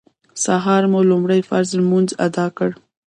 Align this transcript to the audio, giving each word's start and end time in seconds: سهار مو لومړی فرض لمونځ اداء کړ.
سهار 0.43 0.83
مو 0.91 0.99
لومړی 1.11 1.41
فرض 1.49 1.69
لمونځ 1.79 2.09
اداء 2.25 2.49
کړ. 2.57 2.69